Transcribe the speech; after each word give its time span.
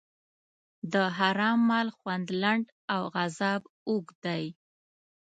د 0.93 0.95
حرام 1.17 1.59
مال 1.69 1.87
خوند 1.97 2.27
لنډ 2.43 2.65
او 2.93 3.03
عذاب 3.21 3.61
اوږد 3.89 4.17
دی. 4.25 4.43